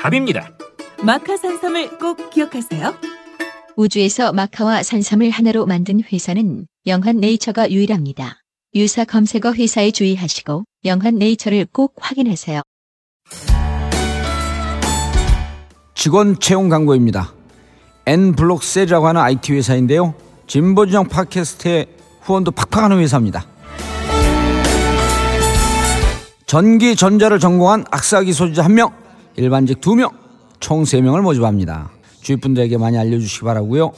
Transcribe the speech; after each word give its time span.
답입니다. 0.00 0.50
마카 1.02 1.36
산삼을 1.36 1.98
꼭 1.98 2.30
기억하세요. 2.30 2.94
우주에서 3.76 4.32
마카와 4.32 4.82
산삼을 4.82 5.28
하나로 5.28 5.66
만든 5.66 6.00
회사는 6.02 6.66
영한 6.86 7.18
네이처가 7.18 7.70
유일합니다. 7.70 8.38
유사 8.74 9.04
검색어 9.04 9.52
회사에 9.52 9.90
주의하시고 9.90 10.64
영한 10.86 11.16
네이처를 11.16 11.66
꼭 11.70 11.94
확인하세요. 12.00 12.62
직원 15.94 16.38
채용 16.40 16.70
광고입니다. 16.70 17.34
N블록셀이라고 18.06 19.06
하는 19.06 19.20
IT 19.20 19.52
회사인데요. 19.52 20.14
진보진영 20.46 21.08
팟캐스트에 21.08 21.86
후원도 22.22 22.52
팍팍 22.52 22.84
하는 22.84 23.00
회사입니다. 23.00 23.46
전기 26.46 26.96
전자를 26.96 27.38
전공한 27.38 27.84
악사기 27.90 28.32
소지자 28.32 28.66
1명, 28.66 28.99
일반직 29.40 29.80
2명, 29.80 30.12
총 30.60 30.82
3명을 30.82 31.22
모집합니다. 31.22 31.90
주위 32.20 32.38
분들에게 32.38 32.76
많이 32.76 32.98
알려주시기 32.98 33.46
바라고요. 33.46 33.92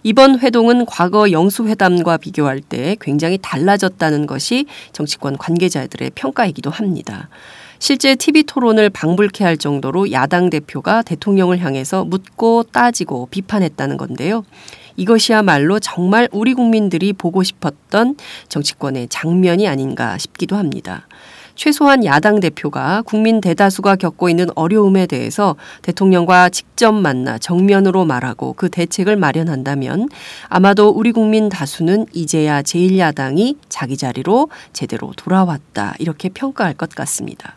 이번 0.02 0.38
회동은 0.40 0.84
과거 0.84 1.30
영수회담과 1.30 2.18
비교할 2.18 2.60
때 2.60 2.96
굉장히 3.00 3.38
달라졌다는 3.40 4.26
것이 4.26 4.66
정치권 4.92 5.38
관계자들의 5.38 6.10
평가이기도 6.14 6.70
합니다. 6.70 7.28
실제 7.86 8.14
TV 8.14 8.44
토론을 8.44 8.88
방불케 8.88 9.44
할 9.44 9.58
정도로 9.58 10.10
야당 10.10 10.48
대표가 10.48 11.02
대통령을 11.02 11.58
향해서 11.58 12.06
묻고 12.06 12.62
따지고 12.72 13.28
비판했다는 13.30 13.98
건데요. 13.98 14.42
이것이야말로 14.96 15.78
정말 15.80 16.26
우리 16.32 16.54
국민들이 16.54 17.12
보고 17.12 17.42
싶었던 17.42 18.16
정치권의 18.48 19.08
장면이 19.10 19.68
아닌가 19.68 20.16
싶기도 20.16 20.56
합니다. 20.56 21.06
최소한 21.56 22.06
야당 22.06 22.40
대표가 22.40 23.02
국민 23.02 23.42
대다수가 23.42 23.96
겪고 23.96 24.30
있는 24.30 24.46
어려움에 24.54 25.06
대해서 25.06 25.54
대통령과 25.82 26.48
직접 26.48 26.92
만나 26.92 27.36
정면으로 27.36 28.06
말하고 28.06 28.54
그 28.54 28.70
대책을 28.70 29.16
마련한다면 29.16 30.08
아마도 30.48 30.88
우리 30.88 31.12
국민 31.12 31.50
다수는 31.50 32.06
이제야 32.14 32.62
제1야당이 32.62 33.58
자기 33.68 33.98
자리로 33.98 34.48
제대로 34.72 35.12
돌아왔다 35.18 35.96
이렇게 35.98 36.30
평가할 36.30 36.72
것 36.72 36.88
같습니다. 36.88 37.56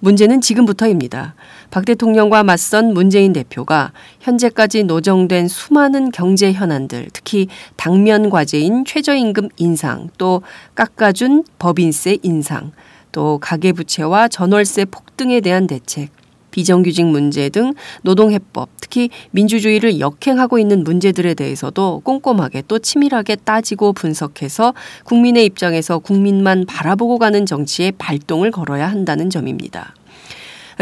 문제는 0.00 0.40
지금부터입니다. 0.40 1.34
박 1.70 1.84
대통령과 1.84 2.42
맞선 2.44 2.94
문재인 2.94 3.32
대표가 3.32 3.92
현재까지 4.20 4.84
노정된 4.84 5.48
수많은 5.48 6.10
경제 6.10 6.52
현안들, 6.52 7.08
특히 7.12 7.48
당면 7.76 8.30
과제인 8.30 8.84
최저임금 8.84 9.48
인상, 9.56 10.08
또 10.18 10.42
깎아준 10.74 11.44
법인세 11.58 12.18
인상, 12.22 12.72
또 13.12 13.38
가계부채와 13.40 14.28
전월세 14.28 14.86
폭등에 14.86 15.40
대한 15.40 15.66
대책, 15.66 16.10
비정규직 16.54 17.04
문제 17.06 17.48
등 17.48 17.74
노동해법, 18.02 18.68
특히 18.80 19.10
민주주의를 19.32 19.98
역행하고 19.98 20.60
있는 20.60 20.84
문제들에 20.84 21.34
대해서도 21.34 22.02
꼼꼼하게 22.04 22.62
또 22.68 22.78
치밀하게 22.78 23.34
따지고 23.34 23.92
분석해서 23.92 24.72
국민의 25.02 25.46
입장에서 25.46 25.98
국민만 25.98 26.64
바라보고 26.64 27.18
가는 27.18 27.44
정치에 27.44 27.90
발동을 27.98 28.52
걸어야 28.52 28.88
한다는 28.88 29.30
점입니다. 29.30 29.96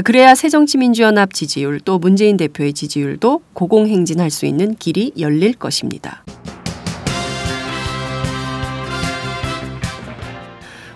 그래야 0.04 0.34
새정치민주연합 0.34 1.32
지지율 1.32 1.80
또 1.80 1.98
문재인 1.98 2.36
대표의 2.36 2.74
지지율도 2.74 3.40
고공행진할 3.54 4.30
수 4.30 4.44
있는 4.44 4.74
길이 4.74 5.12
열릴 5.18 5.54
것입니다. 5.54 6.22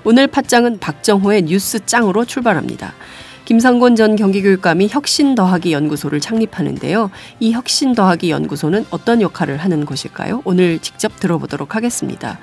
오늘 0.05 0.26
팟짱은 0.26 0.81
박정호의 0.81 1.44
뉴스 1.44 1.78
짱으로 1.87 2.26
출발합니다. 2.26 2.93
김상곤 3.46 3.94
전 3.94 4.16
경기교육감이 4.16 4.88
혁신 4.90 5.37
더하기 5.37 5.72
연구소를 5.72 6.20
창립하는데요. 6.20 7.10
이 7.38 7.52
혁신 7.52 7.94
더하기 7.94 8.28
연구소는 8.28 8.84
어떤 8.90 9.22
역할을 9.22 9.56
하는 9.56 9.87
것일까요? 9.87 10.43
오늘 10.44 10.81
직접 10.81 11.19
들어보도록 11.20 11.76
하겠습니다. 11.76 12.38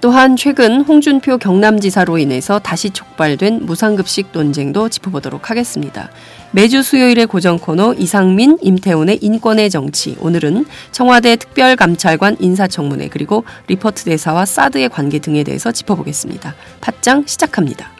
또한 0.00 0.36
최근 0.36 0.82
홍준표 0.82 1.38
경남지사로 1.38 2.18
인해서 2.18 2.60
다시 2.60 2.90
촉발된 2.90 3.66
무상급식 3.66 4.28
논쟁도 4.32 4.88
짚어보도록 4.88 5.50
하겠습니다. 5.50 6.10
매주 6.52 6.82
수요일의 6.82 7.26
고정 7.26 7.58
코너 7.58 7.92
이상민, 7.94 8.58
임태훈의 8.60 9.18
인권의 9.20 9.68
정치. 9.68 10.16
오늘은 10.20 10.64
청와대 10.92 11.34
특별감찰관 11.34 12.36
인사청문회 12.38 13.08
그리고 13.08 13.44
리퍼트 13.66 14.04
대사와 14.04 14.44
사드의 14.44 14.90
관계 14.90 15.18
등에 15.18 15.42
대해서 15.42 15.72
짚어보겠습니다. 15.72 16.54
팟짱 16.80 17.24
시작합니다. 17.26 17.95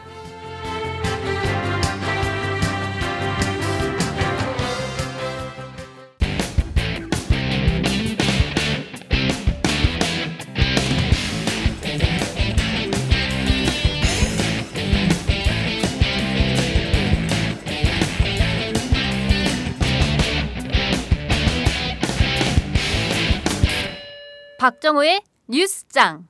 박정호의 24.87 25.21
뉴스장. 25.49 26.29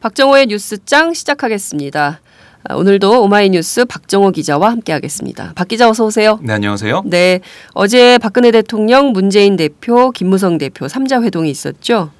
박정호의 0.00 0.48
뉴스장 0.48 1.14
시작하겠습니다. 1.14 2.20
아, 2.64 2.74
오늘도 2.74 3.22
오마이뉴스 3.22 3.86
박정호 3.86 4.32
기자와 4.32 4.72
함께하겠습니다. 4.72 5.54
박 5.54 5.68
기자 5.68 5.88
어서 5.88 6.04
오세요. 6.04 6.38
네, 6.42 6.52
안녕하세요. 6.52 7.04
네, 7.06 7.40
어제 7.72 8.18
박근혜 8.18 8.50
대통령, 8.50 9.12
문재인 9.12 9.56
대표, 9.56 10.10
김무성 10.10 10.58
대표 10.58 10.84
3자 10.84 11.22
회동이 11.22 11.50
있었죠. 11.50 12.10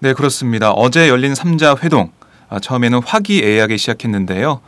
네, 0.00 0.12
그렇습니다. 0.12 0.72
어제 0.72 1.08
열린 1.08 1.32
3자 1.32 1.82
회동. 1.82 2.10
아, 2.50 2.60
처음에는 2.60 3.00
화기애애하게 3.02 3.78
시작했는데요. 3.78 4.60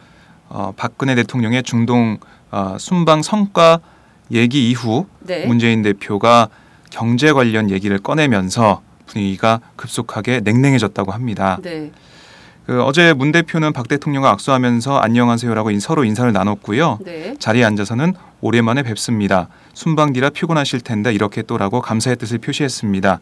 어, 0.49 0.73
박근혜 0.75 1.15
대통령의 1.15 1.65
중동 1.65 2.17
어, 2.51 2.77
순방 2.79 3.21
성과 3.21 3.81
얘기 4.31 4.71
이후 4.71 5.05
네. 5.21 5.45
문재인 5.45 5.83
대표가 5.83 6.49
경제 6.89 7.33
관련 7.33 7.69
얘기를 7.69 7.99
꺼내면서 7.99 8.81
분위기가 9.17 9.61
급속하게 9.77 10.41
냉랭해졌다고 10.43 11.13
합니다. 11.13 11.59
네. 11.63 11.91
그 12.67 12.83
어제 12.83 13.13
문 13.13 13.33
대표는 13.33 13.73
박 13.73 13.89
대통령과 13.89 14.31
악수하면서 14.31 14.99
안녕하세요라고 14.99 15.71
인- 15.73 15.81
서로 15.81 16.05
인사를 16.05 16.33
나눴고요. 16.33 17.01
네. 17.05 17.35
자리에 17.39 17.65
앉아서는 17.65 18.15
오랜만에 18.41 18.83
뵙습니다. 18.83 19.49
순방 19.75 20.13
뒤라 20.13 20.31
피곤하실 20.31 20.81
텐데 20.81 21.13
이렇게 21.13 21.43
또라고 21.43 21.81
감사의 21.81 22.17
뜻을 22.17 22.39
표시했습니다. 22.39 23.19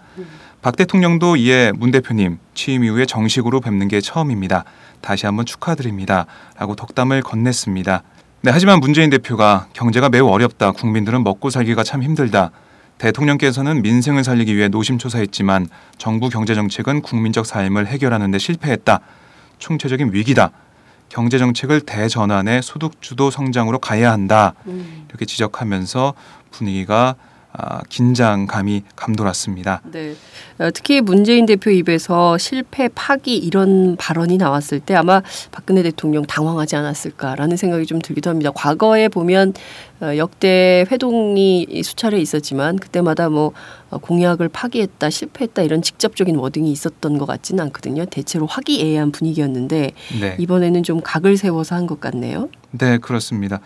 박 0.62 0.76
대통령도 0.76 1.36
이에 1.36 1.72
문 1.74 1.90
대표님 1.90 2.38
취임 2.54 2.84
이후에 2.84 3.06
정식으로 3.06 3.60
뵙는 3.60 3.88
게 3.88 4.00
처음입니다. 4.02 4.64
다시 5.00 5.24
한번 5.24 5.46
축하드립니다. 5.46 6.26
라고 6.58 6.76
덕담을 6.76 7.22
건넸습니다. 7.22 8.02
네, 8.42 8.50
하지만 8.52 8.78
문재인 8.80 9.08
대표가 9.08 9.68
경제가 9.72 10.10
매우 10.10 10.28
어렵다. 10.28 10.72
국민들은 10.72 11.24
먹고 11.24 11.48
살기가 11.48 11.82
참 11.82 12.02
힘들다. 12.02 12.50
대통령께서는 13.00 13.80
민생을 13.80 14.24
살리기 14.24 14.54
위해 14.54 14.68
노심초사했지만 14.68 15.68
정부 15.96 16.28
경제 16.28 16.54
정책은 16.54 17.00
국민적 17.00 17.46
삶을 17.46 17.86
해결하는 17.86 18.30
데 18.30 18.38
실패했다. 18.38 19.00
총체적인 19.58 20.12
위기다. 20.12 20.50
경제 21.08 21.38
정책을 21.38 21.80
대전환해 21.80 22.60
소득 22.62 23.00
주도 23.00 23.30
성장으로 23.30 23.78
가야 23.78 24.12
한다. 24.12 24.52
음, 24.66 25.06
이렇게 25.08 25.24
지적하면서 25.24 26.14
분위기가 26.50 27.16
아, 27.52 27.80
긴장감이 27.88 28.84
감돌았습니다. 28.94 29.82
네. 29.90 30.14
어, 30.58 30.70
특히 30.72 31.00
문재인 31.00 31.46
대표 31.46 31.70
입에서 31.70 32.38
실패, 32.38 32.88
파기 32.94 33.36
이런 33.36 33.96
발언이 33.96 34.36
나왔을 34.36 34.78
때 34.78 34.94
아마 34.94 35.20
박근혜 35.50 35.82
대통령 35.82 36.24
당황하지 36.24 36.76
않았을까라는 36.76 37.56
생각이 37.56 37.86
좀 37.86 38.00
들기도 38.00 38.30
합니다. 38.30 38.50
과거에 38.54 39.08
보면 39.08 39.54
어, 40.00 40.16
역대 40.16 40.86
회동이 40.92 41.82
수차례 41.84 42.20
있었지만 42.20 42.76
그때마다 42.78 43.28
뭐 43.28 43.52
어, 43.90 43.98
공약을 43.98 44.48
파기했다, 44.48 45.10
실패했다 45.10 45.62
이런 45.62 45.82
직접적인 45.82 46.36
워딩이 46.36 46.70
있었던 46.70 47.18
것 47.18 47.26
같지는 47.26 47.64
않거든요. 47.64 48.04
대체로 48.06 48.46
화기애애한 48.46 49.10
분위기였는데 49.10 49.90
네. 50.20 50.36
이번에는 50.38 50.84
좀 50.84 51.00
각을 51.02 51.36
세워서 51.36 51.74
한 51.74 51.86
것 51.86 51.98
같네요. 52.00 52.48
네, 52.70 52.98
그렇습니다. 52.98 53.58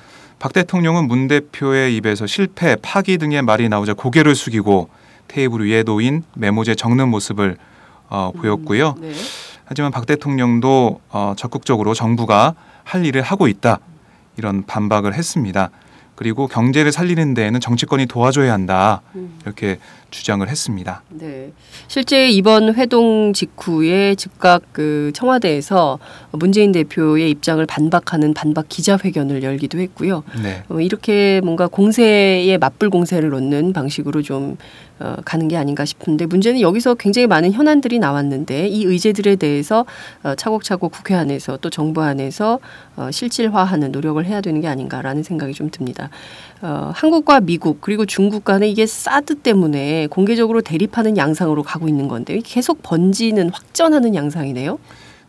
박 0.44 0.52
대통령은 0.52 1.08
문 1.08 1.26
대표의 1.26 1.96
입에서 1.96 2.26
실패, 2.26 2.76
파기 2.76 3.16
등의 3.16 3.40
말이 3.40 3.66
나오자 3.70 3.94
고개를 3.94 4.34
숙이고 4.34 4.90
테이블 5.26 5.66
위에 5.66 5.84
놓인 5.84 6.22
메모지에 6.34 6.74
적는 6.74 7.08
모습을 7.08 7.56
어, 8.10 8.30
보였고요. 8.36 8.94
네. 9.00 9.14
하지만 9.64 9.90
박 9.90 10.04
대통령도 10.04 11.00
어, 11.08 11.32
적극적으로 11.38 11.94
정부가 11.94 12.54
할 12.82 13.06
일을 13.06 13.22
하고 13.22 13.48
있다 13.48 13.78
이런 14.36 14.66
반박을 14.66 15.14
했습니다. 15.14 15.70
그리고 16.14 16.46
경제를 16.46 16.92
살리는 16.92 17.32
데에는 17.32 17.58
정치권이 17.58 18.04
도와줘야 18.04 18.52
한다 18.52 19.00
음. 19.14 19.38
이렇게 19.44 19.78
주장을 20.14 20.48
했습니다. 20.48 21.02
네. 21.10 21.50
실제 21.88 22.28
이번 22.28 22.72
회동 22.74 23.32
직후에 23.32 24.14
즉각 24.14 24.62
그 24.70 25.10
청와대에서 25.12 25.98
문재인 26.30 26.70
대표의 26.70 27.30
입장을 27.30 27.64
반박하는 27.66 28.32
반박 28.32 28.68
기자회견을 28.68 29.42
열기도 29.42 29.80
했고요. 29.80 30.22
네. 30.40 30.62
어, 30.68 30.78
이렇게 30.80 31.40
뭔가 31.42 31.66
공세에 31.66 32.56
맞불 32.58 32.90
공세를 32.90 33.30
놓는 33.30 33.72
방식으로 33.72 34.22
좀 34.22 34.56
어, 35.00 35.16
가는 35.24 35.48
게 35.48 35.56
아닌가 35.56 35.84
싶은데 35.84 36.26
문제는 36.26 36.60
여기서 36.60 36.94
굉장히 36.94 37.26
많은 37.26 37.52
현안들이 37.52 37.98
나왔는데 37.98 38.68
이 38.68 38.84
의제들에 38.84 39.34
대해서 39.36 39.84
어, 40.22 40.36
차곡차곡 40.36 40.92
국회 40.92 41.16
안에서 41.16 41.56
또 41.56 41.68
정부 41.68 42.00
안에서 42.02 42.60
어, 42.94 43.10
실질화하는 43.10 43.90
노력을 43.90 44.24
해야 44.24 44.40
되는 44.40 44.60
게 44.60 44.68
아닌가라는 44.68 45.24
생각이 45.24 45.52
좀 45.52 45.68
듭니다. 45.70 46.10
어, 46.62 46.92
한국과 46.94 47.40
미국 47.40 47.80
그리고 47.80 48.06
중국 48.06 48.44
간에 48.44 48.68
이게 48.68 48.86
사드 48.86 49.36
때문에 49.36 50.03
공개적으로 50.06 50.60
대립하는 50.60 51.16
양상으로 51.16 51.62
가고 51.62 51.88
있는 51.88 52.08
건데 52.08 52.40
계속 52.44 52.82
번지는 52.82 53.50
확전하는 53.50 54.14
양상이네요. 54.14 54.78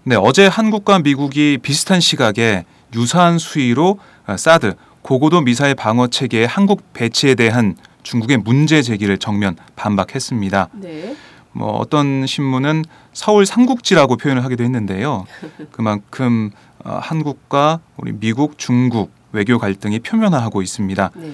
네, 0.03 0.15
어제 0.15 0.47
한국과 0.47 0.99
미국이 0.99 1.57
비슷한 1.61 1.99
시각에 1.99 2.65
유사한 2.93 3.37
수위로 3.37 3.99
어, 4.27 4.37
사드 4.37 4.75
고고도 5.01 5.41
미사일 5.41 5.75
방어 5.75 6.07
체계의 6.07 6.47
한국 6.47 6.93
배치에 6.93 7.35
대한 7.35 7.75
중국의 8.03 8.37
문제 8.37 8.81
제기를 8.81 9.17
정면 9.17 9.55
반박했습니다. 9.75 10.69
네. 10.73 11.15
뭐 11.51 11.71
어떤 11.77 12.27
신문은 12.27 12.83
서울 13.13 13.45
삼국지라고 13.45 14.17
표현을 14.17 14.43
하기도 14.43 14.63
했는데요. 14.63 15.25
그만큼 15.71 16.51
어, 16.83 16.99
한국과 17.01 17.79
우리 17.97 18.13
미국, 18.13 18.57
중국 18.57 19.11
외교 19.31 19.57
갈등이 19.57 19.99
표면화하고 19.99 20.61
있습니다. 20.61 21.11
네. 21.15 21.31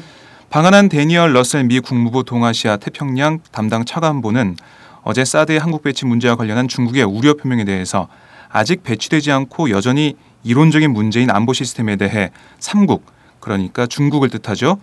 방한한 0.52 0.90
데니얼 0.90 1.32
러셀 1.32 1.64
미 1.64 1.80
국무부 1.80 2.26
동아시아 2.26 2.76
태평양 2.76 3.40
담당 3.54 3.86
차관보는 3.86 4.58
어제 5.02 5.24
사드의 5.24 5.60
한국 5.60 5.82
배치 5.82 6.06
문제와 6.06 6.36
관련한 6.36 6.68
중국의 6.68 7.06
우려 7.06 7.36
표명에 7.36 7.64
대해서 7.64 8.10
아직 8.50 8.84
배치되지 8.84 9.32
않고 9.32 9.70
여전히 9.70 10.18
이론적인 10.44 10.92
문제인 10.92 11.30
안보 11.30 11.54
시스템에 11.54 11.96
대해 11.96 12.32
삼국 12.60 13.06
그러니까 13.40 13.88
중국을 13.88 14.28
뜻하죠. 14.28 14.78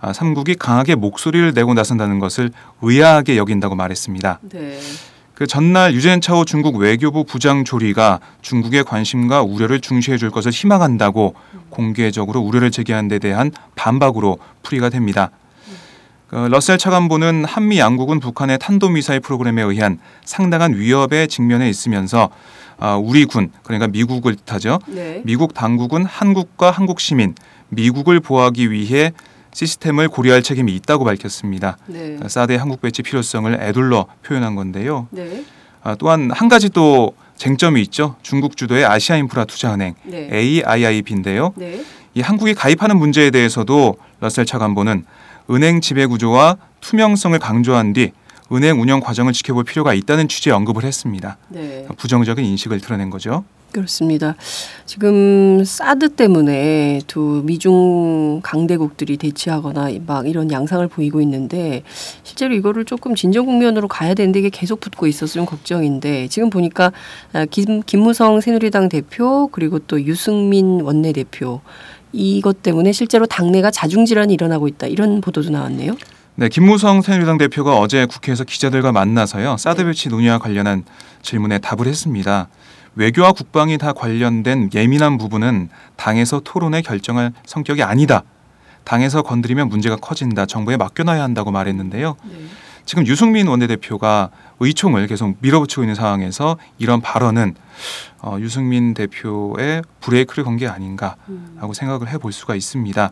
아, 0.00 0.12
삼국이 0.12 0.56
강하게 0.56 0.96
목소리를 0.96 1.52
내고 1.54 1.72
나선다는 1.72 2.18
것을 2.18 2.50
의아하게 2.80 3.36
여긴다고 3.36 3.76
말했습니다. 3.76 4.40
네. 4.50 4.80
그 5.34 5.46
전날 5.46 5.94
유젠차오 5.94 6.44
중국 6.44 6.76
외교부 6.76 7.24
부장 7.24 7.64
조리가 7.64 8.20
중국의 8.42 8.84
관심과 8.84 9.42
우려를 9.42 9.80
중시해 9.80 10.18
줄 10.18 10.30
것을 10.30 10.52
희망한다고 10.52 11.34
공개적으로 11.70 12.40
우려를 12.40 12.70
제기한 12.70 13.08
데 13.08 13.18
대한 13.18 13.50
반박으로 13.74 14.38
풀이가 14.62 14.90
됩니다. 14.90 15.30
그 16.28 16.36
러셀 16.36 16.78
차관보는 16.78 17.44
한미 17.44 17.78
양국은 17.78 18.20
북한의 18.20 18.58
탄도미사일 18.58 19.20
프로그램에 19.20 19.62
의한 19.62 19.98
상당한 20.24 20.74
위협에 20.74 21.26
직면해 21.26 21.68
있으면서 21.68 22.30
아, 22.78 22.96
우리 22.96 23.26
군 23.26 23.52
그러니까 23.62 23.86
미국을 23.86 24.34
뜻하죠. 24.34 24.80
네. 24.86 25.20
미국 25.24 25.54
당국은 25.54 26.04
한국과 26.04 26.70
한국 26.70 27.00
시민, 27.00 27.34
미국을 27.68 28.20
보호하기 28.20 28.70
위해 28.70 29.12
시스템을 29.52 30.08
고려할 30.08 30.42
책임이 30.42 30.74
있다고 30.76 31.04
밝혔습니다. 31.04 31.76
네. 31.86 32.18
사드의 32.26 32.58
한국 32.58 32.80
배치 32.80 33.02
필요성을 33.02 33.58
애둘러 33.60 34.06
표현한 34.24 34.54
건데요. 34.54 35.08
네. 35.10 35.44
아, 35.82 35.94
또한 35.94 36.30
한 36.30 36.48
가지 36.48 36.68
또 36.70 37.14
쟁점이 37.36 37.80
있죠. 37.82 38.16
중국 38.22 38.56
주도의 38.56 38.84
아시아 38.84 39.16
인프라 39.16 39.44
투자은행 39.44 39.94
네. 40.04 40.28
AIIB인데요. 40.32 41.52
네. 41.56 41.84
이 42.14 42.20
한국이 42.20 42.54
가입하는 42.54 42.96
문제에 42.98 43.30
대해서도 43.30 43.96
러셀 44.20 44.44
차관보는 44.46 45.04
은행 45.50 45.80
지배 45.80 46.06
구조와 46.06 46.56
투명성을 46.80 47.38
강조한 47.38 47.92
뒤 47.92 48.12
은행 48.52 48.80
운영 48.80 49.00
과정을 49.00 49.32
지켜볼 49.32 49.64
필요가 49.64 49.94
있다는 49.94 50.28
취지의 50.28 50.54
언급을 50.54 50.84
했습니다. 50.84 51.38
네. 51.48 51.86
부정적인 51.96 52.44
인식을 52.44 52.80
드러낸 52.80 53.10
거죠. 53.10 53.44
그렇습니다. 53.72 54.36
지금 54.86 55.64
사드 55.64 56.10
때문에 56.10 57.00
두 57.06 57.42
미중 57.44 58.40
강대국들이 58.42 59.16
대치하거나 59.16 59.90
막 60.06 60.28
이런 60.28 60.50
양상을 60.50 60.86
보이고 60.88 61.20
있는데 61.22 61.82
실제로 62.22 62.54
이거를 62.54 62.84
조금 62.84 63.14
진정 63.14 63.46
국면으로 63.46 63.88
가야 63.88 64.14
되는데 64.14 64.40
이게 64.40 64.50
계속 64.50 64.80
붙고 64.80 65.06
있어서 65.06 65.32
좀 65.34 65.46
걱정인데 65.46 66.28
지금 66.28 66.50
보니까 66.50 66.92
아, 67.32 67.46
김, 67.46 67.82
김무성 67.82 68.40
새누리당 68.40 68.88
대표 68.88 69.48
그리고 69.48 69.78
또 69.78 70.02
유승민 70.04 70.80
원내대표 70.82 71.60
이것 72.12 72.62
때문에 72.62 72.92
실제로 72.92 73.26
당내가 73.26 73.70
자중질환이 73.70 74.34
일어나고 74.34 74.68
있다 74.68 74.86
이런 74.86 75.20
보도도 75.20 75.50
나왔네요. 75.50 75.96
네, 76.34 76.48
김무성 76.48 77.02
새누리당 77.02 77.36
대표가 77.36 77.78
어제 77.78 78.06
국회에서 78.06 78.44
기자들과 78.44 78.90
만나서요. 78.90 79.56
사드 79.58 79.84
배치 79.84 80.08
논의와 80.08 80.38
관련한 80.38 80.84
질문에 81.20 81.58
답을 81.58 81.86
했습니다. 81.86 82.48
외교와 82.94 83.32
국방이 83.32 83.78
다 83.78 83.92
관련된 83.92 84.70
예민한 84.74 85.18
부분은 85.18 85.68
당에서 85.96 86.40
토론에 86.44 86.82
결정할 86.82 87.32
성격이 87.46 87.82
아니다. 87.82 88.22
당에서 88.84 89.22
건드리면 89.22 89.68
문제가 89.68 89.96
커진다. 89.96 90.46
정부에 90.46 90.76
맡겨놔야 90.76 91.22
한다고 91.22 91.50
말했는데요. 91.50 92.16
지금 92.84 93.06
유승민 93.06 93.46
원내대표가 93.46 94.30
의총을 94.58 95.06
계속 95.06 95.36
밀어붙이고 95.38 95.82
있는 95.84 95.94
상황에서 95.94 96.56
이런 96.78 97.00
발언은 97.00 97.54
어, 98.20 98.36
유승민 98.40 98.92
대표의 98.92 99.82
브레이크를 100.00 100.42
건 100.44 100.56
게 100.56 100.66
아닌가라고 100.66 101.72
생각을 101.74 102.08
해볼 102.08 102.32
수가 102.32 102.54
있습니다. 102.56 103.10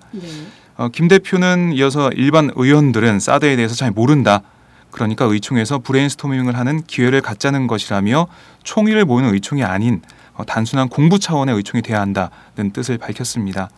어, 0.77 0.89
김 0.89 1.07
대표는 1.09 1.73
이어서 1.75 2.11
일반 2.13 2.51
의원들은 2.55 3.21
사드에 3.21 3.55
대해서 3.57 3.75
잘 3.77 3.93
모른다. 3.93 4.43
그러니까 4.90 5.25
의총에서 5.25 5.78
브레인스토밍을 5.78 6.56
하는 6.56 6.82
기회를 6.82 7.20
갖자는 7.20 7.66
것이라며 7.66 8.26
총의를 8.62 9.04
모으는 9.04 9.32
의총이 9.35 9.62
아닌 9.64 10.02
어, 10.35 10.44
단순한 10.44 10.88
공부 10.88 11.18
차원의 11.18 11.54
의총이 11.56 11.82
돼야 11.82 12.00
한다는 12.00 12.73
뜻을 12.73 12.99
밝혔습니다. 12.99 13.70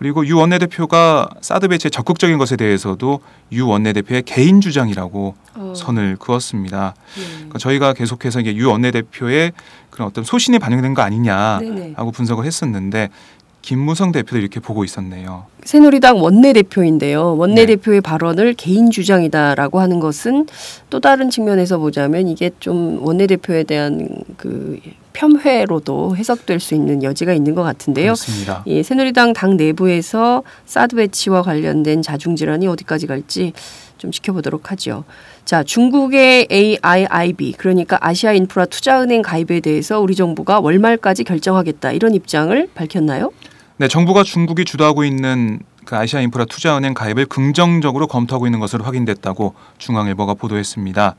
그리고 0.00 0.26
유 0.26 0.38
원내대표가 0.38 1.28
사드 1.42 1.68
배치의 1.68 1.90
적극적인 1.90 2.38
것에 2.38 2.56
대해서도 2.56 3.20
유 3.52 3.68
원내대표의 3.68 4.22
개인 4.22 4.62
주장이라고 4.62 5.34
어. 5.56 5.72
선을 5.76 6.16
그었습니다. 6.18 6.94
네. 7.16 7.34
그러니까 7.34 7.58
저희가 7.58 7.92
계속해서 7.92 8.40
이게 8.40 8.56
유 8.56 8.70
원내대표의 8.70 9.52
그런 9.90 10.08
어떤 10.08 10.24
소신이 10.24 10.58
반영된 10.58 10.94
거 10.94 11.02
네네. 11.04 11.16
아니냐라고 11.16 12.12
분석을 12.12 12.46
했었는데 12.46 13.10
김무성 13.62 14.12
대표도 14.12 14.38
이렇게 14.38 14.60
보고 14.60 14.84
있었네요. 14.84 15.46
새누리당 15.64 16.22
원내대표인데요. 16.22 17.36
원내대표의 17.36 18.00
발언을 18.00 18.54
개인 18.54 18.90
주장이다라고 18.90 19.80
하는 19.80 20.00
것은 20.00 20.46
또 20.88 21.00
다른 21.00 21.30
측면에서 21.30 21.78
보자면 21.78 22.28
이게 22.28 22.50
좀 22.60 23.04
원내대표에 23.04 23.64
대한 23.64 24.08
그 24.36 24.80
폄훼로도 25.12 26.16
해석될 26.16 26.60
수 26.60 26.74
있는 26.74 27.02
여지가 27.02 27.34
있는 27.34 27.54
것 27.54 27.62
같은데요. 27.62 28.06
그렇습니다. 28.06 28.62
예, 28.66 28.82
새누리당 28.82 29.34
당 29.34 29.56
내부에서 29.56 30.42
사드 30.66 30.96
배치와 30.96 31.42
관련된 31.42 32.00
자중 32.00 32.36
질환이 32.36 32.66
어디까지 32.66 33.06
갈지 33.06 33.52
좀 33.98 34.10
지켜보도록 34.10 34.70
하죠. 34.70 35.04
자, 35.44 35.62
중국의 35.62 36.48
AIIB 36.50 37.54
그러니까 37.58 37.98
아시아 38.00 38.32
인프라 38.32 38.64
투자은행 38.64 39.20
가입에 39.20 39.60
대해서 39.60 40.00
우리 40.00 40.14
정부가 40.14 40.60
월말까지 40.60 41.24
결정하겠다 41.24 41.92
이런 41.92 42.14
입장을 42.14 42.68
밝혔나요? 42.74 43.30
네, 43.80 43.88
정부가 43.88 44.24
중국이 44.24 44.66
주도하고 44.66 45.04
있는 45.04 45.58
그 45.86 45.96
아시아 45.96 46.20
인프라 46.20 46.44
투자은행 46.44 46.92
가입을 46.92 47.24
긍정적으로 47.24 48.08
검토하고 48.08 48.46
있는 48.46 48.60
것으로 48.60 48.84
확인됐다고 48.84 49.54
중앙일보가 49.78 50.34
보도했습니다. 50.34 51.16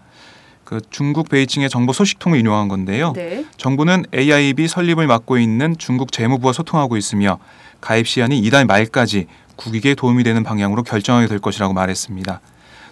그 0.64 0.80
중국 0.92 1.28
베이징의 1.28 1.72
정보 1.72 1.92
소식통을 1.92 2.38
인용한 2.38 2.68
건데요. 2.68 3.14
네. 3.14 3.46
정부는 3.58 4.06
AIB 4.14 4.68
설립을 4.68 5.08
맡고 5.08 5.40
있는 5.40 5.76
중국 5.80 6.12
재무부와 6.12 6.54
소통하고 6.54 6.98
있으며 6.98 7.40
가입 7.82 8.08
시한이 8.08 8.38
이달 8.38 8.66
말까지 8.66 9.26
국익에 9.56 9.96
도움이 9.96 10.24
되는 10.24 10.44
방향으로 10.44 10.84
결정하게 10.84 11.26
될 11.26 11.40
것이라고 11.40 11.74
말했습니다. 11.74 12.42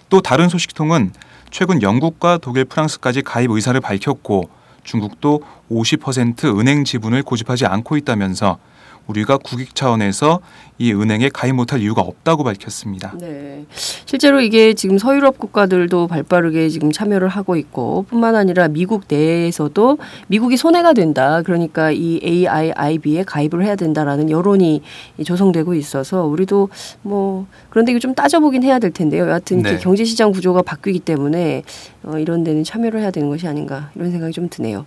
또 0.08 0.20
다른 0.20 0.48
소식통은 0.48 1.12
최근 1.52 1.80
영국과 1.80 2.38
독일, 2.38 2.64
프랑스까지 2.64 3.22
가입 3.22 3.52
의사를 3.52 3.80
밝혔고 3.80 4.50
중국도 4.82 5.44
50% 5.70 6.58
은행 6.58 6.82
지분을 6.82 7.22
고집하지 7.22 7.66
않고 7.66 7.96
있다면서 7.98 8.58
우리가 9.06 9.38
국익 9.38 9.74
차원에서 9.74 10.40
이 10.78 10.92
은행에 10.94 11.28
가입 11.28 11.54
못할 11.54 11.80
이유가 11.80 12.00
없다고 12.00 12.42
밝혔습니다. 12.42 13.12
네. 13.18 13.66
실제로 13.70 14.40
이게 14.40 14.72
지금 14.72 14.96
서유럽 14.96 15.38
국가들도 15.38 16.06
발빠르게 16.06 16.70
지금 16.70 16.90
참여를 16.90 17.28
하고 17.28 17.56
있고 17.56 18.06
뿐만 18.08 18.34
아니라 18.34 18.68
미국 18.68 19.04
내에서도 19.08 19.98
미국이 20.28 20.56
손해가 20.56 20.94
된다. 20.94 21.42
그러니까 21.42 21.90
이 21.90 22.20
AIIB에 22.22 23.24
가입을 23.24 23.62
해야 23.64 23.76
된다라는 23.76 24.30
여론이 24.30 24.80
조성되고 25.22 25.74
있어서 25.74 26.24
우리도 26.24 26.70
뭐 27.02 27.46
그런데 27.68 27.92
이거 27.92 27.98
좀 27.98 28.14
따져보긴 28.14 28.62
해야 28.62 28.78
될 28.78 28.90
텐데요. 28.90 29.28
여하튼 29.28 29.62
네. 29.62 29.76
경제 29.78 30.04
시장 30.04 30.32
구조가 30.32 30.62
바뀌기 30.62 31.00
때문에 31.00 31.62
어, 32.04 32.18
이런 32.18 32.42
데는 32.42 32.64
참여를 32.64 33.00
해야 33.00 33.10
되는 33.10 33.28
것이 33.28 33.46
아닌가 33.46 33.90
이런 33.94 34.10
생각이 34.10 34.32
좀 34.32 34.48
드네요. 34.48 34.86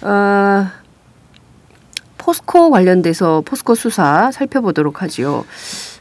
아, 0.00 0.72
포스코 2.28 2.68
관련돼서 2.68 3.40
포스코 3.42 3.74
수사 3.74 4.30
살펴보도록 4.32 5.00
하지요. 5.00 5.46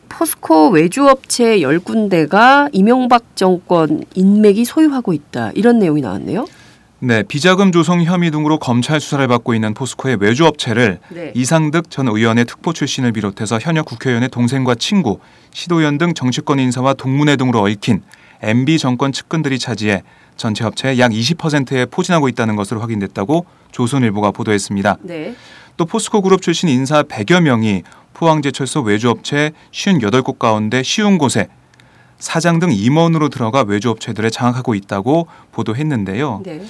포스코 0.09 0.71
외주업체 0.71 1.59
10군데가 1.59 2.67
이명박 2.73 3.37
정권 3.37 4.03
인맥이 4.13 4.65
소유하고 4.65 5.13
있다. 5.13 5.51
이런 5.55 5.79
내용이 5.79 6.01
나왔네요. 6.01 6.45
네, 6.99 7.23
비자금 7.23 7.71
조성 7.71 8.03
혐의 8.03 8.29
등으로 8.29 8.59
검찰 8.59 8.99
수사를 8.99 9.25
받고 9.25 9.53
있는 9.53 9.73
포스코의 9.73 10.17
외주업체를 10.19 10.99
네. 11.11 11.31
이상득 11.33 11.89
전 11.89 12.09
의원의 12.09 12.43
특보 12.43 12.73
출신을 12.73 13.13
비롯해서 13.13 13.57
현역 13.59 13.85
국회의원의 13.85 14.27
동생과 14.27 14.75
친구, 14.75 15.19
시도의원 15.53 15.97
등 15.97 16.13
정치권 16.13 16.59
인사와 16.59 16.95
동문회 16.95 17.37
등으로 17.37 17.61
얽힌 17.61 18.01
MB 18.41 18.79
정권 18.79 19.13
측근들이 19.13 19.59
차지해 19.59 20.03
전체 20.35 20.65
업체의 20.65 20.99
약 20.99 21.11
20%에 21.11 21.85
포진하고 21.85 22.27
있다는 22.27 22.57
것으로 22.57 22.81
확인됐다고 22.81 23.45
조선일보가 23.71 24.31
보도했습니다. 24.31 24.97
네. 25.03 25.35
또 25.77 25.85
포스코 25.85 26.21
그룹 26.21 26.41
출신 26.41 26.69
인사 26.69 27.03
100여 27.03 27.39
명이 27.41 27.83
포항제철소 28.13 28.81
외주업체 28.81 29.51
58곳 29.71 30.39
가운데 30.39 30.81
쉬운 30.81 31.19
곳에 31.19 31.47
사장 32.17 32.57
등 32.57 32.71
임원으로 32.71 33.29
들어가 33.29 33.61
외주업체들을 33.61 34.31
장악하고 34.31 34.73
있다고 34.73 35.27
보도했는데요. 35.51 36.41
네. 36.43 36.65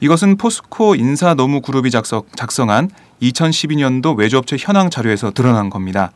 이것은 0.00 0.38
포스코 0.38 0.94
인사 0.94 1.34
노무 1.34 1.60
그룹이 1.60 1.90
작성, 1.90 2.22
작성한 2.36 2.88
2012년도 3.20 4.16
외주업체 4.16 4.56
현황 4.58 4.88
자료에서 4.88 5.32
드러난 5.32 5.68
겁니다. 5.68 6.12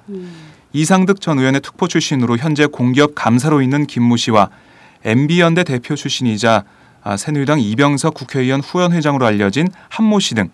이상득 0.73 1.21
전 1.21 1.39
의원의 1.39 1.61
특보 1.61 1.87
출신으로 1.87 2.39
현재 2.39 2.65
공기업 2.65 3.15
감사로 3.15 3.61
있는 3.61 3.87
김모 3.87 4.17
씨와 4.17 4.49
MB연대 5.05 5.65
대표 5.65 5.97
출신이자 5.97 6.65
아, 7.03 7.17
새누리당 7.17 7.61
이병석 7.61 8.15
국회의원 8.15 8.61
후연회장으로 8.61 9.27
알려진 9.27 9.69
한모 9.89 10.21
씨 10.21 10.35
등 10.35 10.49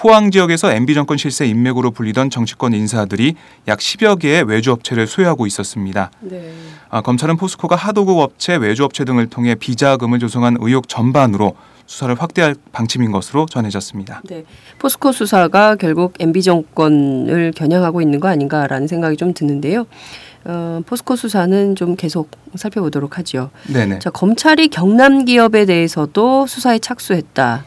포항 0.00 0.30
지역에서 0.30 0.70
MB 0.72 0.94
정권 0.94 1.16
실세 1.16 1.44
인맥으로 1.46 1.90
불리던 1.90 2.30
정치권 2.30 2.72
인사들이 2.72 3.34
약 3.66 3.80
10여 3.80 4.20
개의 4.20 4.44
외주 4.44 4.70
업체를 4.70 5.08
소유하고 5.08 5.44
있었습니다. 5.48 6.12
네. 6.20 6.52
아, 6.88 7.00
검찰은 7.00 7.36
포스코가 7.36 7.74
하도급 7.74 8.16
업체, 8.18 8.54
외주 8.54 8.84
업체 8.84 9.04
등을 9.04 9.28
통해 9.28 9.56
비자금을 9.56 10.20
조성한 10.20 10.58
의혹 10.60 10.88
전반으로 10.88 11.56
수사를 11.86 12.14
확대할 12.14 12.54
방침인 12.70 13.10
것으로 13.10 13.46
전해졌습니다. 13.46 14.22
네. 14.28 14.44
포스코 14.78 15.10
수사가 15.10 15.74
결국 15.74 16.14
MB 16.20 16.42
정권을 16.42 17.52
겨냥하고 17.56 18.00
있는 18.00 18.20
거 18.20 18.28
아닌가라는 18.28 18.86
생각이 18.86 19.16
좀 19.16 19.34
드는데요. 19.34 19.84
어, 20.44 20.80
포스코 20.86 21.16
수사는 21.16 21.74
좀 21.74 21.96
계속 21.96 22.30
살펴보도록 22.54 23.18
하죠. 23.18 23.50
네네. 23.66 23.98
자, 23.98 24.10
검찰이 24.10 24.68
경남 24.68 25.24
기업에 25.24 25.66
대해서도 25.66 26.46
수사에 26.46 26.78
착수했다. 26.78 27.64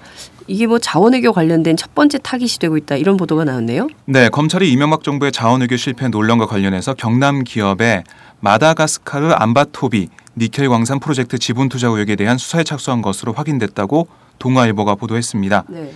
이게 0.52 0.68
뭐 0.68 0.80
자원외교 0.80 1.32
관련된 1.32 1.78
첫 1.78 1.96
번째 1.96 2.18
타깃이 2.18 2.60
되고 2.60 2.76
있다. 2.76 2.98
이런 2.98 3.16
보도가 3.16 3.46
나왔네요. 3.46 3.88
네, 4.04 4.28
검찰이 4.28 4.70
이명박 4.70 5.02
정부의 5.02 5.32
자원외교 5.32 5.78
실패 5.78 6.10
논란과 6.10 6.46
관련해서 6.46 6.94
경남 6.94 7.46
기업의 7.46 8.04
마다가스카르 8.42 9.32
암바토비 9.32 10.10
니켈 10.36 10.68
광산 10.68 11.00
프로젝트 11.00 11.38
지분 11.40 11.70
투자 11.70 11.88
의혹에 11.88 12.18
대한 12.18 12.38
수사에 12.38 12.66
착수한 12.66 13.02
것으로 13.02 13.32
확인됐다고 13.32 14.10
동아일보가 14.40 14.96
보도했습니다. 14.96 15.64
네. 15.70 15.94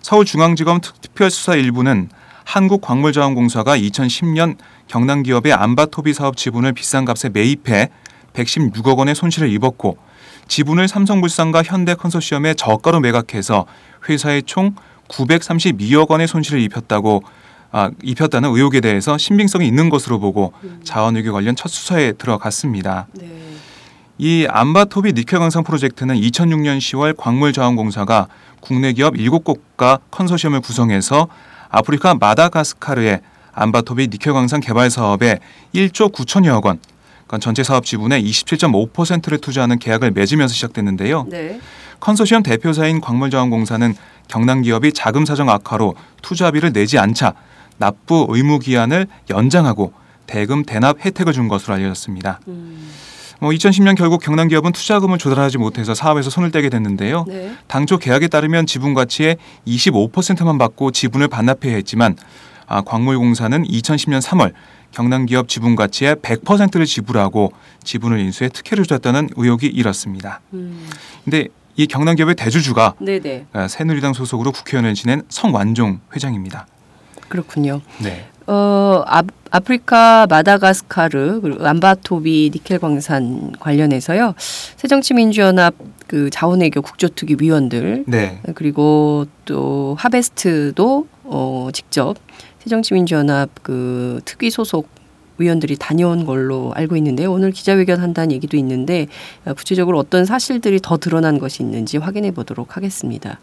서울중앙지검 0.00 0.80
특- 0.80 1.00
특별수사 1.02 1.56
일부는 1.56 2.08
한국광물자원공사가 2.44 3.76
2010년 3.76 4.56
경남 4.86 5.22
기업의 5.22 5.52
암바토비 5.52 6.14
사업 6.14 6.38
지분을 6.38 6.72
비싼 6.72 7.04
값에 7.04 7.28
매입해 7.28 7.90
116억 8.32 8.96
원의 8.96 9.14
손실을 9.14 9.52
입었고 9.52 9.98
지분을 10.48 10.88
삼성물산과 10.88 11.62
현대컨소시엄에 11.62 12.54
저가로 12.54 13.00
매각해서 13.00 13.66
회사에 14.08 14.42
총 14.42 14.74
932억 15.08 16.10
원의 16.10 16.26
손실을 16.26 16.60
입혔다고 16.60 17.22
아, 17.70 17.90
입혔다는 18.02 18.50
의혹에 18.50 18.80
대해서 18.80 19.18
신빙성이 19.18 19.66
있는 19.66 19.90
것으로 19.90 20.18
보고 20.18 20.54
자원외교 20.84 21.32
관련 21.32 21.54
첫 21.54 21.68
수사에 21.68 22.12
들어갔습니다. 22.12 23.06
네. 23.12 23.28
이 24.16 24.46
안바토비 24.48 25.12
니켈 25.12 25.38
강산 25.38 25.62
프로젝트는 25.62 26.16
2006년 26.16 26.78
10월 26.78 27.14
광물자원공사가 27.16 28.26
국내 28.60 28.92
기업 28.92 29.14
7곳과 29.14 30.00
컨소시엄을 30.10 30.60
구성해서 30.60 31.28
아프리카 31.68 32.14
마다가스카르의 32.14 33.20
안바토비 33.52 34.08
니켈 34.08 34.32
강산 34.32 34.60
개발 34.60 34.90
사업에 34.90 35.38
1조 35.74 36.12
9천여억 36.12 36.64
원, 36.64 36.80
그러니까 37.28 37.38
전체 37.38 37.62
사업 37.62 37.84
지분의 37.84 38.24
27.5%를 38.24 39.38
투자하는 39.38 39.78
계약을 39.78 40.10
맺으면서 40.12 40.54
시작됐는데요. 40.54 41.26
네. 41.28 41.60
컨소시엄 42.00 42.42
대표사인 42.42 43.00
광물자원공사는 43.00 43.94
경남 44.28 44.62
기업이 44.62 44.92
자금 44.92 45.24
사정 45.24 45.50
악화로 45.50 45.94
투자비를 46.22 46.72
내지 46.72 46.98
않자 46.98 47.34
납부 47.76 48.26
의무 48.30 48.58
기한을 48.58 49.06
연장하고 49.30 49.92
대금 50.26 50.64
대납 50.64 51.04
혜택을 51.04 51.32
준 51.32 51.48
것으로 51.48 51.74
알려졌습니다. 51.74 52.40
음. 52.48 52.90
뭐 53.40 53.50
2010년 53.50 53.96
결국 53.96 54.20
경남 54.20 54.48
기업은 54.48 54.72
투자금을 54.72 55.18
조달하지 55.18 55.58
못해서 55.58 55.94
사업에서 55.94 56.28
손을 56.28 56.50
떼게 56.50 56.70
됐는데요. 56.70 57.24
네. 57.28 57.54
당초 57.68 57.98
계약에 57.98 58.28
따르면 58.28 58.66
지분 58.66 58.94
가치의 58.94 59.36
25%만 59.66 60.58
받고 60.58 60.90
지분을 60.90 61.28
반납해야 61.28 61.76
했지만 61.76 62.16
아, 62.66 62.82
광물공사는 62.82 63.64
2010년 63.64 64.20
3월 64.20 64.52
경남 64.92 65.26
기업 65.26 65.48
지분 65.48 65.76
가치의 65.76 66.16
100%를 66.16 66.86
지불하고 66.86 67.52
지분을 67.84 68.18
인수해 68.20 68.48
특혜를 68.48 68.84
줬다는 68.84 69.28
의혹이 69.36 69.66
일었습니다. 69.66 70.40
음. 70.54 70.88
근데 71.24 71.48
이 71.76 71.86
경남 71.86 72.16
기업의 72.16 72.34
대주주가 72.34 72.94
네네. 72.98 73.46
아, 73.52 73.68
새누리당 73.68 74.12
소속으로 74.12 74.50
국회의원을 74.52 74.94
지낸 74.94 75.22
성완종 75.28 76.00
회장입니다. 76.14 76.66
그렇군요. 77.28 77.80
네. 77.98 78.26
어, 78.48 79.04
아, 79.06 79.22
아프리카 79.50 80.26
마다가스카르 80.28 81.40
그리고 81.40 81.66
암바토비 81.66 82.50
니켈 82.54 82.78
광산 82.78 83.52
관련해서요. 83.60 84.34
새정치민주연합 84.38 85.74
그 86.06 86.30
자원외교 86.30 86.80
국조특위 86.82 87.36
위원들 87.38 88.04
네. 88.06 88.40
그리고 88.54 89.26
또 89.44 89.94
하베스트도 89.98 91.06
어, 91.24 91.68
직접 91.72 92.16
새정치민주연합 92.68 93.50
그 93.62 94.20
특위 94.24 94.50
소속 94.50 94.88
위원들이 95.38 95.76
다녀온 95.76 96.24
걸로 96.24 96.72
알고 96.74 96.96
있는데 96.96 97.24
오늘 97.24 97.52
기자회견 97.52 98.00
한다는 98.00 98.32
얘기도 98.32 98.56
있는데 98.56 99.06
어, 99.44 99.54
구체적으로 99.54 99.98
어떤 99.98 100.24
사실들이 100.24 100.80
더 100.82 100.98
드러난 100.98 101.38
것이 101.38 101.62
있는지 101.62 101.96
확인해 101.96 102.32
보도록 102.32 102.76
하겠습니다. 102.76 103.38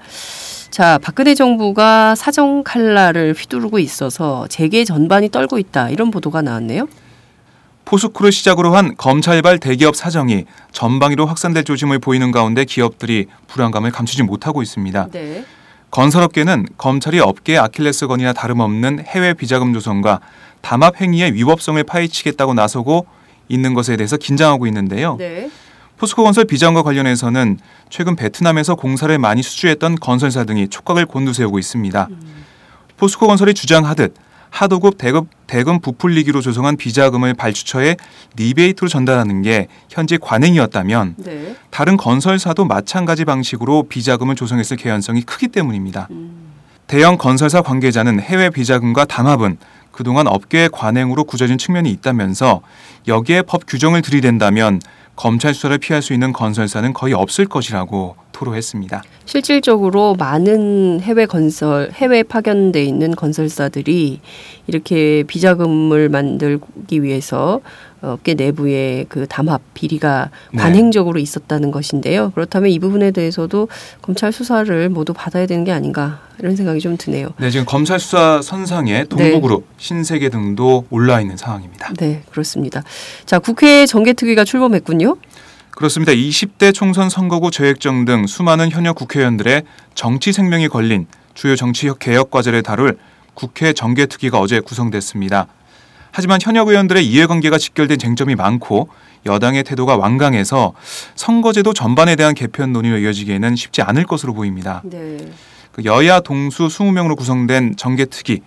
자, 0.69 0.99
박근혜 1.01 1.35
정부가 1.35 2.15
사정 2.15 2.63
칼날을 2.63 3.33
휘두르고 3.37 3.79
있어서 3.79 4.45
재계 4.49 4.83
전반이 4.83 5.29
떨고 5.29 5.57
있다 5.57 5.89
이런 5.89 6.11
보도가 6.11 6.41
나왔네요. 6.41 6.87
포스코를 7.85 8.31
시작으로 8.31 8.75
한 8.75 8.95
검찰발 8.97 9.59
대기업 9.59 9.95
사정이 9.95 10.45
전방위로 10.71 11.25
확산될 11.27 11.63
조짐을 11.63 11.99
보이는 11.99 12.31
가운데 12.31 12.65
기업들이 12.65 13.27
불안감을 13.47 13.91
감추지 13.91 14.23
못하고 14.23 14.61
있습니다. 14.61 15.09
네. 15.11 15.45
건설업계는 15.91 16.65
검찰이 16.77 17.19
업계의 17.19 17.59
아킬레스건이나 17.59 18.33
다름없는 18.33 19.05
해외 19.05 19.33
비자금 19.33 19.73
조성과 19.73 20.19
담합 20.61 20.99
행위의 20.99 21.33
위법성을 21.33 21.81
파헤치겠다고 21.83 22.53
나서고 22.53 23.05
있는 23.47 23.73
것에 23.73 23.95
대해서 23.95 24.17
긴장하고 24.17 24.67
있는데요. 24.67 25.15
네. 25.17 25.49
포스코 25.97 26.23
건설 26.23 26.45
비자금과 26.45 26.83
관련해서는 26.83 27.59
최근 27.89 28.15
베트남에서 28.15 28.75
공사를 28.75 29.17
많이 29.17 29.41
수주했던 29.41 29.95
건설사 29.95 30.43
등이 30.43 30.67
촉각을 30.67 31.05
곤두세우고 31.05 31.59
있습니다. 31.59 32.09
포스코 32.97 33.27
건설이 33.27 33.53
주장하듯 33.53 34.13
하도급 34.55 34.97
대금, 34.97 35.27
대금 35.47 35.81
부풀리기로 35.81 36.39
조성한 36.39 36.77
비자금을 36.77 37.33
발주처에 37.33 37.97
리베이트로 38.37 38.87
전달하는 38.87 39.41
게 39.41 39.67
현재 39.89 40.17
관행이었다면 40.17 41.15
네. 41.17 41.55
다른 41.71 41.97
건설사도 41.97 42.63
마찬가지 42.63 43.25
방식으로 43.25 43.83
비자금을 43.89 44.35
조성했을 44.35 44.77
개연성이 44.77 45.23
크기 45.23 45.49
때문입니다. 45.49 46.07
대형 46.87 47.17
건설사 47.17 47.61
관계자는 47.61 48.21
해외 48.21 48.49
비자금과 48.49 49.03
담합은 49.05 49.57
그동안 49.91 50.27
업계의 50.27 50.69
관행으로 50.71 51.25
굳어진 51.25 51.57
측면이 51.57 51.89
있다면서 51.91 52.61
여기에 53.07 53.41
법 53.41 53.63
규정을 53.67 54.01
들이댄다면 54.01 54.79
검찰 55.15 55.53
수사를 55.53 55.77
피할 55.77 56.01
수 56.01 56.13
있는 56.13 56.33
건설사는 56.33 56.93
거의 56.93 57.13
없을 57.13 57.45
것이라고 57.45 58.15
토로했습니다. 58.31 59.01
실질적으로 59.25 60.15
많은 60.15 60.99
해외 61.01 61.25
건설, 61.25 61.89
해외 61.93 62.21
파견돼 62.21 62.83
있는 62.83 63.15
건설사들이 63.15 64.19
이렇게 64.67 65.23
비자금을 65.25 66.09
만들기 66.09 67.01
위해서 67.01 67.61
업계 68.01 68.33
내부의 68.33 69.05
그 69.09 69.25
담합 69.27 69.61
비리가 69.73 70.29
네. 70.51 70.61
관행적으로 70.61 71.19
있었다는 71.19 71.71
것인데요. 71.71 72.31
그렇다면 72.31 72.69
이 72.69 72.77
부분에 72.79 73.11
대해서도 73.11 73.67
검찰 74.01 74.31
수사를 74.31 74.89
모두 74.89 75.13
받아야 75.13 75.45
되는 75.45 75.63
게 75.63 75.71
아닌가 75.71 76.21
이런 76.39 76.55
생각이 76.55 76.79
좀 76.79 76.97
드네요. 76.97 77.29
네, 77.37 77.49
지금 77.49 77.65
검찰 77.65 77.99
수사 77.99 78.41
선상에 78.41 79.05
동부그룹, 79.05 79.65
신세계 79.77 80.29
등도 80.29 80.85
올라 80.89 81.21
있는 81.21 81.37
상황입니다. 81.37 81.93
네, 81.93 82.23
그렇습니다. 82.29 82.83
자, 83.25 83.39
국회 83.39 83.85
정개특위가 83.85 84.43
출범했군요. 84.43 85.04
그렇습니다. 85.75 86.13
20대 86.13 86.73
총선 86.73 87.09
선거구 87.09 87.51
재획정 87.51 88.05
등 88.05 88.27
수많은 88.27 88.71
현역 88.71 88.95
국회의원들의 88.95 89.63
정치 89.93 90.31
생명이 90.31 90.69
걸린 90.69 91.05
주요 91.33 91.57
정치 91.57 91.91
개혁 91.99 92.31
과제를 92.31 92.63
다룰 92.63 92.97
국회 93.33 93.73
정개특위가 93.73 94.39
어제 94.39 94.61
구성됐습니다. 94.61 95.47
하지만 96.11 96.39
현역 96.41 96.69
의원들의 96.69 97.05
이해관계가 97.05 97.57
직결된 97.57 97.99
쟁점이 97.99 98.35
많고 98.35 98.87
여당의 99.25 99.63
태도가 99.63 99.97
완강해서 99.97 100.73
선거제도 101.15 101.73
전반에 101.73 102.15
대한 102.15 102.33
개편 102.33 102.71
논의로 102.71 102.99
이어지기에는 102.99 103.57
쉽지 103.57 103.81
않을 103.81 104.05
것으로 104.05 104.33
보입니다. 104.33 104.81
네. 104.85 105.17
그 105.73 105.83
여야 105.83 106.21
동수 106.21 106.67
20명으로 106.67 107.17
구성된 107.17 107.75
정개특위 107.75 108.39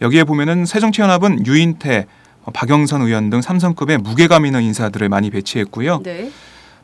여기에 0.00 0.24
보면은 0.24 0.66
새정치연합은 0.66 1.46
유인태, 1.46 2.06
어, 2.42 2.50
박영선 2.50 3.02
의원 3.02 3.30
등 3.30 3.40
삼성급의 3.40 3.98
무게감 3.98 4.44
있는 4.44 4.62
인사들을 4.62 5.08
많이 5.08 5.30
배치했고요. 5.30 6.00
네. 6.02 6.32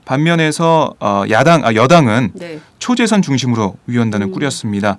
반면에서 0.05 0.95
어, 1.01 1.23
야당 1.31 1.65
아, 1.65 1.75
여당은 1.75 2.33
네. 2.35 2.61
초재선 2.79 3.23
중심으로 3.23 3.77
위원단을 3.87 4.29
음. 4.29 4.33
꾸렸습니다. 4.33 4.99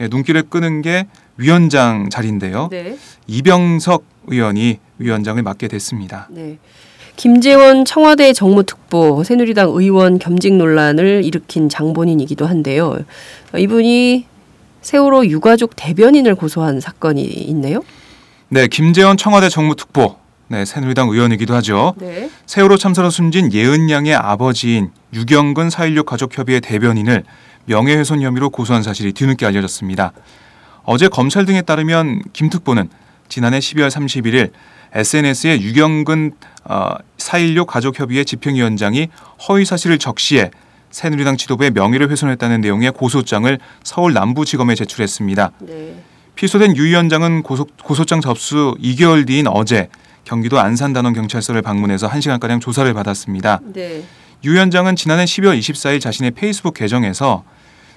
예, 0.00 0.08
눈길을 0.08 0.44
끄는 0.44 0.82
게 0.82 1.06
위원장 1.36 2.10
자리인데요. 2.10 2.68
네. 2.70 2.96
이병석 3.26 4.04
의원이 4.26 4.78
위원장을 4.98 5.42
맡게 5.42 5.68
됐습니다. 5.68 6.28
네. 6.30 6.58
김재원 7.16 7.84
청와대 7.84 8.32
정무특보 8.32 9.22
새누리당 9.24 9.70
의원 9.74 10.18
겸직 10.18 10.54
논란을 10.54 11.24
일으킨 11.24 11.68
장본인이기도 11.68 12.46
한데요. 12.46 12.98
어, 13.52 13.58
이분이 13.58 14.26
세월호 14.80 15.26
유가족 15.26 15.76
대변인을 15.76 16.34
고소한 16.34 16.80
사건이 16.80 17.22
있네요. 17.22 17.82
네, 18.48 18.66
김재원 18.66 19.16
청와대 19.16 19.48
정무특보, 19.48 20.16
네, 20.52 20.66
새누리당 20.66 21.08
의원이기도 21.08 21.54
하죠. 21.54 21.94
네. 21.96 22.28
세월호 22.44 22.76
참사로 22.76 23.08
숨진 23.08 23.50
예은 23.54 23.88
양의 23.88 24.14
아버지인 24.14 24.90
유경근 25.14 25.68
4.16 25.68 26.04
가족협의회 26.04 26.60
대변인을 26.60 27.24
명예훼손 27.64 28.20
혐의로 28.20 28.50
고소한 28.50 28.82
사실이 28.82 29.14
뒤늦게 29.14 29.46
알려졌습니다. 29.46 30.12
어제 30.84 31.08
검찰 31.08 31.46
등에 31.46 31.62
따르면 31.62 32.20
김 32.34 32.50
특보는 32.50 32.90
지난해 33.30 33.60
12월 33.60 33.88
31일 33.88 34.50
SNS에 34.92 35.58
유경근 35.62 36.32
어, 36.64 36.96
4.16 37.16 37.64
가족협의회 37.64 38.24
집행위원장이 38.24 39.08
허위 39.48 39.64
사실을 39.64 39.98
적시해 39.98 40.50
새누리당 40.90 41.38
지도부의 41.38 41.70
명예를 41.70 42.10
훼손했다는 42.10 42.60
내용의 42.60 42.92
고소장을 42.92 43.58
서울 43.84 44.12
남부지검에 44.12 44.74
제출했습니다. 44.74 45.52
네. 45.60 45.96
피소된 46.34 46.76
유 46.76 46.84
위원장은 46.84 47.42
고소, 47.42 47.66
고소장 47.82 48.20
접수 48.20 48.76
2개월 48.82 49.26
뒤인 49.26 49.46
어제 49.46 49.88
경기도 50.24 50.60
안산단원 50.60 51.12
경찰서를 51.14 51.62
방문해서 51.62 52.08
1시간가량 52.08 52.60
조사를 52.60 52.92
받았습니다. 52.94 53.60
네. 53.72 54.02
유 54.44 54.52
위원장은 54.52 54.96
지난해 54.96 55.24
12월 55.24 55.58
24일 55.58 56.00
자신의 56.00 56.32
페이스북 56.32 56.74
계정에서 56.74 57.44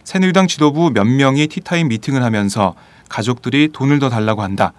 새누리당 0.03 0.47
지도부 0.47 0.91
몇 0.93 1.05
명이 1.05 1.47
티타임 1.47 1.87
미팅을 1.87 2.23
하면서 2.23 2.75
가족들이 3.09 3.69
돈을 3.73 3.99
더 3.99 4.09
달라고 4.09 4.43
한다. 4.43 4.73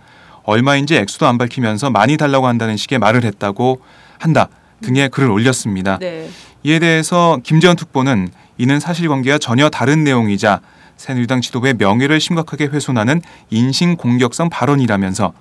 얼마인지 0.44 0.96
액수도 0.96 1.26
안 1.26 1.38
밝히면서 1.38 1.90
많이 1.90 2.16
달라고 2.16 2.46
한다는 2.46 2.76
식의 2.76 2.98
말을 3.00 3.24
했다고 3.24 3.80
한다. 4.18 4.48
등의 4.82 5.08
글을 5.08 5.28
올렸습니다. 5.30 5.98
네. 5.98 6.28
이에 6.62 6.78
대해서 6.78 7.38
김재원 7.42 7.76
특보는 7.76 8.28
이는 8.58 8.80
사실관계와 8.80 9.38
전혀 9.38 9.68
다른 9.68 10.04
내용이자 10.04 10.60
새누리당 10.96 11.40
지도부의 11.40 11.74
명예를 11.74 12.20
심각하게 12.20 12.66
훼손하는 12.66 13.20
인신 13.50 13.96
공격성 13.96 14.48
발언이라면서 14.50 15.32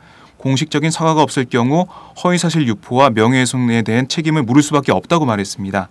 공식적인 0.45 0.91
사과가 0.91 1.23
없을 1.23 1.45
경우 1.45 1.88
허위사실 2.23 2.67
유포와 2.67 3.10
명예훼손에 3.10 3.81
대한 3.81 4.08
책임을 4.08 4.43
물을 4.43 4.62
수밖에 4.62 4.91
없다고 4.91 5.25
말했습니다. 5.25 5.89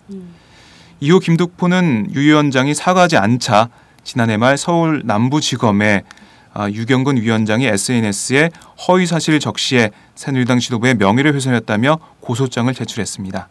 이후 1.01 1.19
김득포는 1.19 2.13
유 2.15 2.21
위원장이 2.21 2.73
사과하지 2.73 3.17
않자 3.17 3.69
지난해 4.05 4.37
말 4.37 4.57
서울 4.57 5.03
남부지검에 5.05 6.05
아, 6.57 6.71
유경근 6.71 7.17
위원장이 7.17 7.67
SNS에 7.67 8.51
허위 8.87 9.07
사실을 9.07 9.41
적시해 9.41 9.91
새누리당 10.15 10.61
지도부의 10.61 10.95
명예를 10.95 11.35
훼손했다며 11.35 11.99
고소장을 12.21 12.73
제출했습니다. 12.73 13.49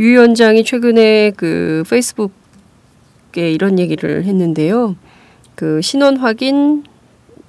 유 0.00 0.04
위원장이 0.04 0.64
최근에 0.64 1.30
그 1.36 1.84
페이스북에 1.88 2.32
이런 3.36 3.78
얘기를 3.78 4.24
했는데요. 4.24 4.96
그 5.54 5.80
신원 5.82 6.16
확인 6.16 6.82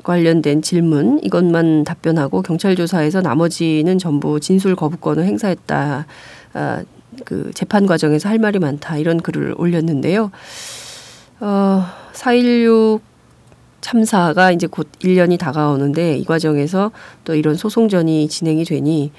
관련된 0.06 0.62
질문 0.62 1.20
이것만 1.24 1.84
답변하고 1.84 2.44
경찰 2.44 2.76
조사에서 2.76 3.22
나머지는 3.22 3.98
전부 3.98 4.39
진술 4.39 4.76
거부권을 4.76 5.26
행사했다. 5.26 6.06
아, 6.54 6.84
그 7.26 7.52
재판 7.54 7.88
과정에서 7.88 8.30
할 8.30 8.38
말이 8.38 8.60
많다 8.60 8.98
이런 8.98 9.20
글을 9.20 9.56
올렸는데요. 9.58 10.32
어, 11.39 11.86
4.16 12.13 13.02
참사가 13.82 14.52
이제 14.52 14.68
곧 14.68 14.88
1년이 15.00 15.39
다가오는데 15.39 16.18
이 16.18 16.26
과정에서 16.26 16.91
또 17.24 17.36
이런 17.36 17.56
소송전이 17.56 18.30
진행이 18.30 18.63
되니 18.63 19.12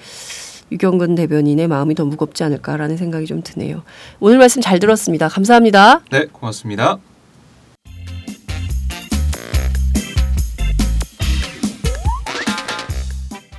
유경근 0.70 1.16
대변인의 1.16 1.68
마음이 1.68 1.94
더 1.94 2.04
무겁지 2.04 2.44
않을까라는 2.44 2.96
생각이 2.96 3.26
좀 3.26 3.42
드네요. 3.42 3.82
오늘 4.20 4.38
말씀 4.38 4.62
잘 4.62 4.78
들었습니다. 4.78 5.28
감사합니다. 5.28 6.00
네, 6.10 6.26
고맙습니다. 6.26 6.98